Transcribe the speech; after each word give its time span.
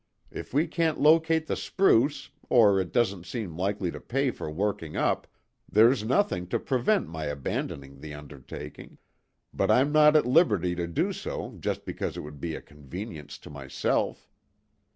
If 0.31 0.51
we 0.51 0.65
can't 0.65 0.99
locate 0.99 1.45
the 1.45 1.55
spruce 1.55 2.31
or 2.49 2.79
it 2.81 2.91
doesn't 2.91 3.27
seem 3.27 3.55
likely 3.55 3.91
to 3.91 3.99
pay 3.99 4.31
for 4.31 4.49
working 4.49 4.97
up, 4.97 5.27
there's 5.71 6.03
nothing 6.03 6.47
to 6.47 6.57
prevent 6.59 7.07
my 7.07 7.25
abandoning 7.25 7.99
the 8.01 8.15
undertaking; 8.15 8.97
but 9.53 9.69
I'm 9.69 9.91
not 9.91 10.15
at 10.15 10.25
liberty 10.25 10.73
to 10.73 10.87
do 10.87 11.13
so 11.13 11.55
just 11.59 11.85
because 11.85 12.17
it 12.17 12.21
would 12.21 12.39
be 12.41 12.55
a 12.55 12.61
convenience 12.63 13.37
to 13.45 13.51
myself. 13.51 14.27